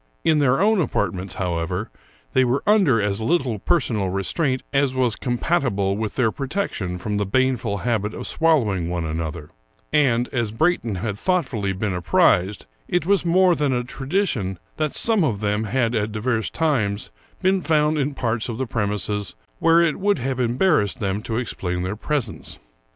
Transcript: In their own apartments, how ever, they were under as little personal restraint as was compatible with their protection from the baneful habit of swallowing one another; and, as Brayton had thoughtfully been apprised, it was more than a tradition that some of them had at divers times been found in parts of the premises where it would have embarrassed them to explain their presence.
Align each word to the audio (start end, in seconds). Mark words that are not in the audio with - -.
In 0.23 0.39
their 0.39 0.59
own 0.59 0.81
apartments, 0.81 1.35
how 1.35 1.59
ever, 1.59 1.91
they 2.33 2.43
were 2.43 2.63
under 2.65 2.99
as 2.99 3.21
little 3.21 3.59
personal 3.59 4.09
restraint 4.09 4.63
as 4.73 4.95
was 4.95 5.15
compatible 5.15 5.95
with 5.95 6.15
their 6.15 6.31
protection 6.31 6.97
from 6.97 7.17
the 7.17 7.23
baneful 7.27 7.77
habit 7.77 8.15
of 8.15 8.25
swallowing 8.25 8.89
one 8.89 9.05
another; 9.05 9.51
and, 9.93 10.27
as 10.29 10.49
Brayton 10.49 10.95
had 10.95 11.19
thoughtfully 11.19 11.71
been 11.71 11.93
apprised, 11.93 12.65
it 12.87 13.05
was 13.05 13.23
more 13.25 13.53
than 13.53 13.73
a 13.73 13.83
tradition 13.83 14.57
that 14.77 14.95
some 14.95 15.23
of 15.23 15.39
them 15.39 15.65
had 15.65 15.93
at 15.93 16.11
divers 16.13 16.49
times 16.49 17.11
been 17.43 17.61
found 17.61 17.99
in 17.99 18.15
parts 18.15 18.49
of 18.49 18.57
the 18.57 18.65
premises 18.65 19.35
where 19.59 19.81
it 19.81 19.99
would 19.99 20.17
have 20.17 20.39
embarrassed 20.39 20.99
them 20.99 21.21
to 21.21 21.37
explain 21.37 21.83
their 21.83 21.95
presence. 21.95 22.57